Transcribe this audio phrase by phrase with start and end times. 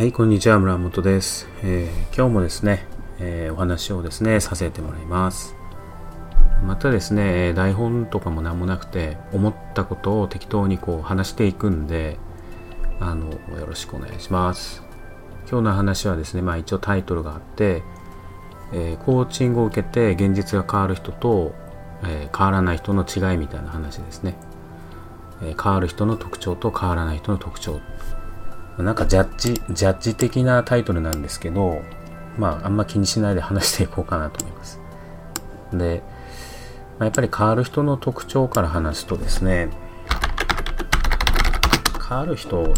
[0.00, 1.46] はい、こんにちは、村本です。
[1.62, 2.86] えー今日もですね、
[3.18, 5.54] えーお話をですね、させてもらいます。
[6.64, 12.16] またですね、台本とかも何もなくて、思ったことを適当にこう話していくんで、
[12.98, 13.26] あの、
[13.58, 14.82] よろしくお願いします。
[15.50, 17.82] 今日の話はですね、まあ一応タイトルがあって、
[18.72, 21.54] えーコーチングを受けて現実が変わる人と、
[22.04, 24.34] え変わらない人の違いみたいな話ですね。
[25.42, 27.80] え変わる人の特徴と変わらない人の特徴
[28.82, 31.82] なんかジャッジ、ジャッジ的なタイトルなんですけど、
[32.38, 34.80] まあ、あんま気にしないで話していこうかなと思います。
[35.72, 36.02] で、
[36.98, 39.68] まあ、やっぱり変わる人の特徴から話すとですね、
[42.08, 42.68] 変わる人、ま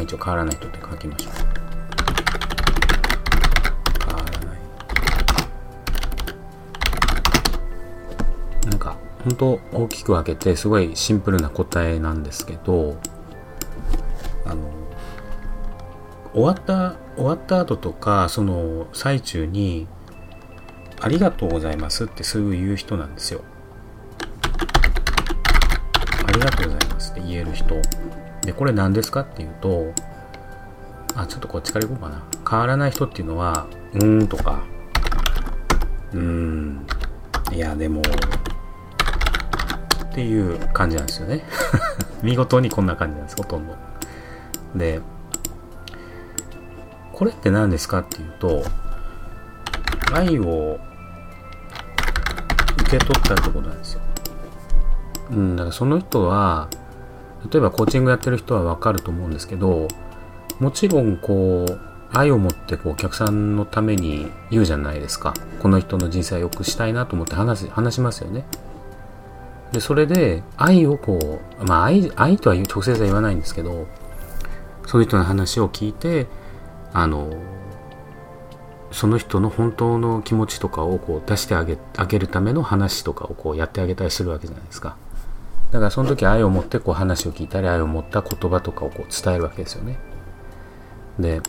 [0.00, 1.32] あ一応変わらない人って書きましょう。
[4.06, 4.60] 変わらない。
[8.66, 12.96] なんか、本当大きく分けて、すごいシンプルな答えなんですけど、
[16.32, 19.88] 終わった終わった後とかその最中に
[21.00, 23.42] 「ありがとうございます」ってすぐ言う人なんですよ。
[26.26, 27.74] ありがとうございますって言える人。
[28.42, 29.92] でこれ何ですかっていうと
[31.16, 32.22] あちょっとこっちからいこうかな。
[32.48, 34.62] 変わらない人っていうのは「うーん」とか
[36.14, 36.86] 「うーん」
[37.52, 38.02] いやでも
[40.04, 41.44] っていう感じなんですよね。
[42.22, 43.74] 見事にこんな感じなんですほとんど。
[44.76, 45.00] で
[47.20, 48.64] これって何ですかっていうと
[50.14, 50.80] 愛を
[52.80, 54.00] 受け取ったってことなんですよ。
[55.32, 56.70] うん、だからその人は
[57.52, 59.86] 例えばコーチングやってる人はわかると思うんですけど
[60.60, 61.78] もちろんこう
[62.10, 68.46] 愛を持ってこうお客さんのために言うじゃないですかこの人の人生を良くしたいなと思って話話しますよね
[69.72, 73.86] でそれで愛をこうまあ愛愛とは言う直接は言わないんですけど
[74.86, 76.26] そういう人の話を聞いて
[76.92, 77.32] あの
[78.92, 84.96] その人の本当の気持ちとかをこう出してあげあげるための話とかをこうやってあげたりするわけじゃないですか。
[85.70, 89.98] だからその時愛を持ってこう話を聞いたり愛を持った言葉とかをこう伝えるわけですよね。
[91.18, 91.40] で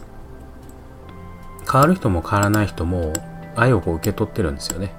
[1.71, 3.13] 変わる人も変わらない人も
[3.55, 4.93] 愛をこう受け取ってるんですよね。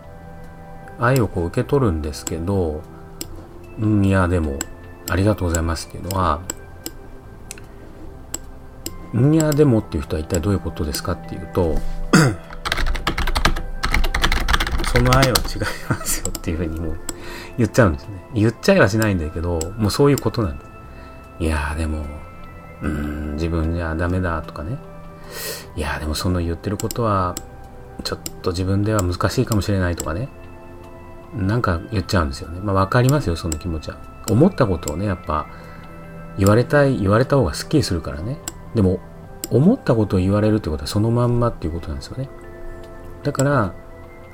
[0.99, 2.83] 愛をこう受け取るんですけど
[3.79, 4.59] うんいやでも
[5.09, 6.41] ありがとうございますっていうのは
[9.21, 9.35] ん。
[9.35, 11.77] やでもっていう人は一体どういうことですかっていうと
[14.93, 16.99] その愛は違いますよっていうふうにもう
[17.57, 18.23] 言っちゃうんですね。
[18.35, 20.71] 言っちゃいはしないんだけどもうそういうことなんです。
[21.41, 22.05] いやーでも
[22.83, 24.79] うーん自分じゃダメだとかね。
[25.77, 27.35] いやーでもその言ってることは
[28.05, 30.29] ちょっと自分では難しいかもしれないとかね。
[31.35, 32.61] なんか言っちゃうんですよね。
[32.61, 33.97] まあ分かりますよその気持ちは。
[34.31, 35.47] 思ったことをねやっぱ
[36.39, 38.39] 言われたい言われた方がスッキリするからね。
[38.75, 39.01] でも
[39.51, 42.29] 思ったことを言われるってことはそのまんまっていうことなんですよね。
[43.23, 43.75] だから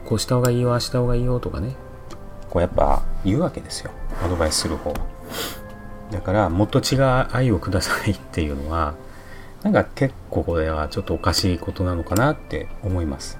[0.06, 1.74] こうした方がいいよああした方がいいよとかね。
[2.48, 3.90] こうやっぱ言うわけですよ。
[4.22, 4.96] アドバイスする方は。
[6.10, 8.94] だからもっと違う愛をくださいっていうのは
[9.62, 13.38] なんか結構これはちょっとおかしいことなのかなって思います。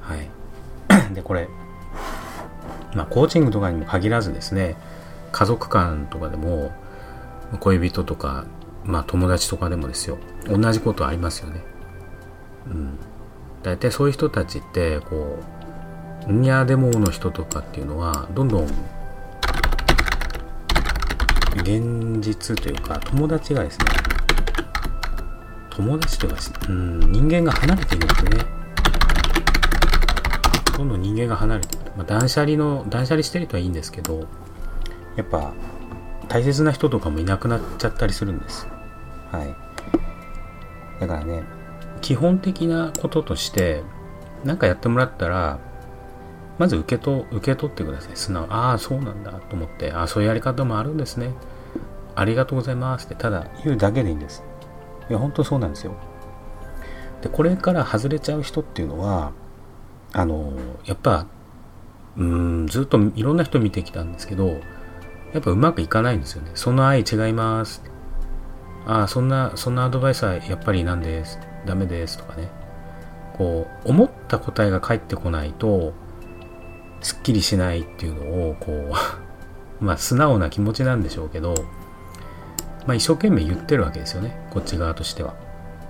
[0.00, 0.28] はい。
[1.14, 1.48] でこれ
[2.94, 4.76] まあコーチングとかにも限らずですね
[5.32, 6.72] 家族間とかでも
[7.60, 8.46] 恋人とか
[8.84, 10.18] まあ友達とかでもですよ。
[10.46, 11.62] 同じことありますよね。
[12.66, 12.98] うん。
[13.62, 15.38] 大体そういう人たちってこ
[16.28, 18.64] うニャーデモの人とかっていうのはどんどん
[21.56, 23.86] 現実というか友達がですね
[25.70, 28.60] 友達というか、うん、人間が離れていくんですね。
[30.76, 34.26] どんどん人間が離れていく、まあ、断捨離の断捨離してる人はいいんですけど
[35.16, 35.52] やっぱ
[36.30, 38.68] 大切な人とかもいなくなっちゃったりするんです。
[39.32, 39.54] はい。
[41.00, 41.42] だからね
[42.00, 43.82] 基本的なこととして
[44.44, 45.58] 何かやってもらったら
[46.58, 48.12] まず受けと受け取ってください。
[48.14, 48.46] 素直。
[48.48, 51.34] ああそうなんだと思ってああそういうやり方もあるんですね。
[52.14, 53.16] ありがとうございますって。
[53.16, 54.44] ただ言うだけでいいんです。
[55.08, 55.94] いや本当そうなんですよ。
[57.22, 59.32] でこれから外れちゃう人っていうのは
[60.12, 60.52] あの
[60.84, 61.26] やっぱ
[62.16, 62.24] うー
[62.64, 64.60] んずっといろんな人見てきたんですけど
[65.32, 66.50] やっぱうまくいかないんですよね。
[66.54, 67.82] その愛違います
[68.86, 72.48] ああそんなそんなアドバイスはやっぱりなんですダメですとかね。
[73.36, 75.94] こう思った答えが返ってこないと
[77.00, 78.94] すっきりしないっていうのをこう
[79.84, 81.54] まあ素直な気持ちなんでしょうけど
[82.86, 84.36] まあ一生懸命言ってるわけですよね。
[84.50, 85.34] こっち側としては、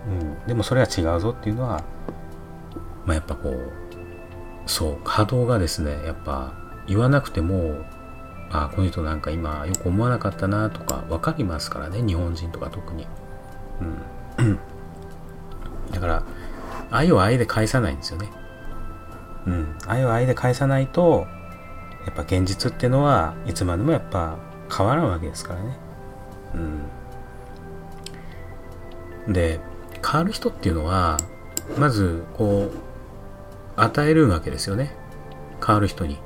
[0.07, 1.83] うん、でもそれは違うぞっていうのは
[3.07, 3.73] まあやっぱこう
[4.67, 6.53] そう波動がですねやっぱ
[6.87, 7.85] 言わなくても
[8.51, 13.07] あこの人なんか今よく思わなかったなとか分かりますからね日本人とか特に、
[14.39, 14.59] うん、
[15.93, 16.25] だから
[16.91, 18.29] 愛を愛で返さないんですよね。
[19.47, 19.79] うん。
[19.87, 21.27] 愛を愛で返さないと
[22.07, 24.39] やっぱ現実っていうのはいつまでもやっぱ
[24.75, 25.79] 変わらんわけですからね。
[29.27, 29.33] うん。
[29.33, 29.61] で
[30.05, 31.19] 変わる人っていうのは
[31.79, 34.95] まずこう与えるわけですよね。
[35.65, 36.19] 変わる人に。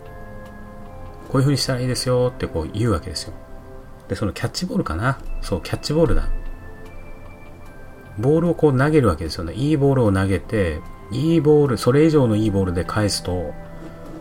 [1.34, 3.32] こういう風にしたらいいですよってこう言うわけですよ。
[4.06, 5.18] でそのキャッチボールかな？
[5.40, 6.28] そうキャッチボールだ。
[8.20, 9.52] ボールをこう投げるわけですよね。
[9.52, 10.78] いいボールを投げて
[11.10, 13.52] いいボールそれ以上のいいボールで返すと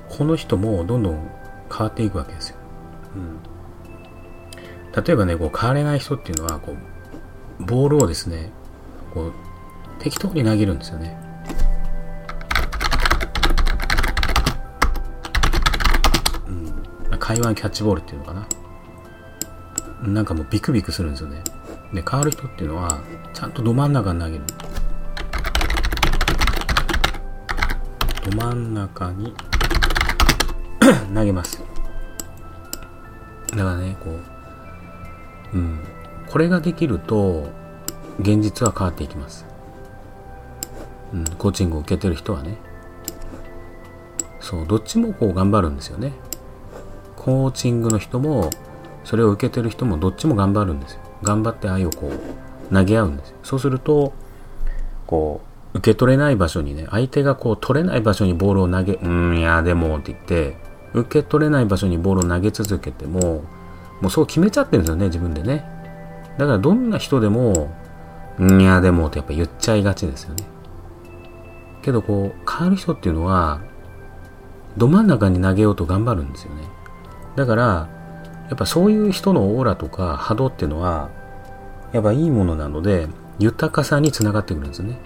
[0.09, 1.29] この人もどんどん
[1.69, 2.57] 変わっていくわけですよ、
[3.15, 6.75] うん、例えばねこう変われない人っていうのはこ
[7.59, 8.51] うボールをですね
[9.13, 9.33] こう
[9.99, 11.15] 適当に投げるんですよね。
[17.17, 18.47] 台湾キャッチボールっていうのかな。
[20.03, 21.43] なんかもうビクビクするんですよね。
[21.93, 23.01] で変わる人っていうのは
[23.33, 24.43] ちゃんとど真ん中に投げる。
[28.29, 29.33] ど真ん中に
[31.13, 31.63] 投げます。
[33.51, 34.19] だからねこ
[35.53, 35.79] ううん。
[36.27, 37.47] これができると
[38.19, 39.45] 現実は変わっていきます。
[41.13, 42.57] うん、コーチングを受けてる人はね。
[44.39, 46.13] そうどっちもこう頑張るんですよね。
[47.15, 48.49] コーチングの人も
[49.03, 51.01] それを受けてる人もどっちも頑張るんですよ。
[51.23, 54.13] 頑張って愛をこう投げ合うんですそうすると
[55.07, 55.41] こ
[55.73, 60.57] う受け取れない場所にね相手がこう取れない場所にボールを投げうんいやでもって言って
[60.93, 63.43] 受け取れない場所にボールを投げ続けても
[64.01, 65.65] もうそう決めちゃってるんですよね自分でね。
[66.37, 67.73] だからどんな人でも
[68.37, 70.43] うんいやでもってやっぱ言っちゃいがちですよね。
[71.81, 73.61] けどこう変わる人っていうのは
[74.77, 76.63] ど真ん中に投げようと頑張るんですよね。
[77.35, 77.63] だから
[78.49, 81.09] やっぱそういう人のオーラとか波動っていうのは
[81.91, 83.07] やっぱいいものなので
[83.39, 84.97] 豊かさにつながってくるんですね。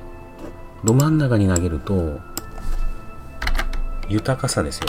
[0.84, 2.20] ど真ん中に投げると
[4.10, 4.88] 豊かさですよ。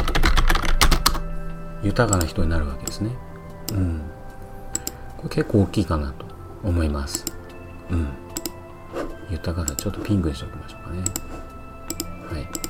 [1.82, 3.10] 豊かな人になるわけですね。
[3.72, 4.02] うん。
[5.16, 6.26] これ結構大きいかなと
[6.64, 7.24] 思います。
[7.90, 8.08] うん。
[9.30, 11.02] 豊かさちょっとピンクにしておきましょうかね。
[12.32, 12.67] はい。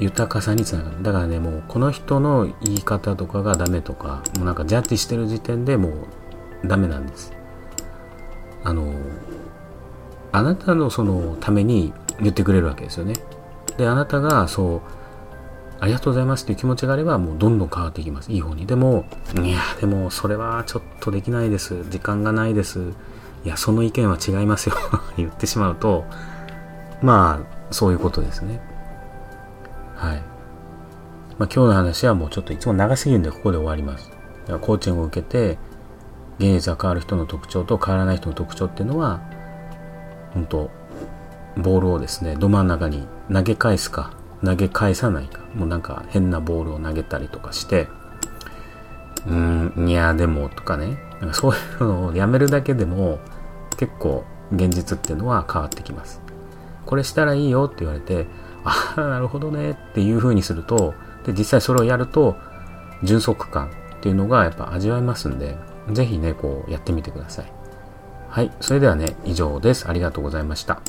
[0.00, 1.02] 豊かさにつながる。
[1.02, 5.90] だからねもうこの人の言い方とかがダメとかもうなんかジャッジしてる時点でも
[6.64, 7.32] うダメなんです。
[8.64, 8.92] あの
[10.32, 13.14] あなたのそのために言ってくれるわけですよね。
[13.76, 14.80] であなたがそう
[15.80, 18.32] ありがとうございますっていう気持ちがあればもうどんどん変わっていきます。
[18.32, 18.66] いい方に。
[18.66, 19.06] でも
[19.42, 21.84] いやでもそれはちょっとできないです。
[21.90, 22.92] 時間がないです。
[23.44, 24.76] いやその意見は違いますよ。
[25.16, 26.04] 言ってしまうと
[27.02, 28.69] まあそういうことですね。
[30.00, 30.16] はい。
[31.36, 34.10] まあ、今日の話はもうちょっといつも長すぎるんでここで終わります。
[34.10, 35.58] だからコーチングを受けて、
[36.38, 39.20] 現実が変わる人の特徴と変わらない人の特徴っていうのは、
[40.32, 40.70] 本当
[41.58, 44.12] ボールをですね、ど真ん中に投げ返すか、
[44.42, 47.88] 投げ返さないか、もうなんか変なボールを投げたりとかして、
[49.26, 53.18] うーん、いや、でもとかね、なんかそういうのをやめるだけでも
[53.76, 56.22] 結構現実っていうのは変わってきます。
[56.86, 58.26] これしたらいいよって言われて、
[58.64, 62.36] ああ、なるほどねっていう風にすると、で、実際それをやると、
[63.02, 63.70] 充足感っ
[64.00, 65.56] ていうのがやっぱ味わえますんで、
[65.90, 67.52] ぜひね、こうやってみてください。
[68.28, 68.52] はい。
[68.60, 69.88] それではね、以上です。
[69.88, 70.80] ありがとうございました。